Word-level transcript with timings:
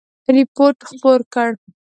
رپوټ 0.35 0.75
خپور 0.87 1.19
کړ. 1.33 1.49